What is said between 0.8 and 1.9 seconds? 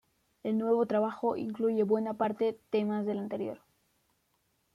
trabajo incluye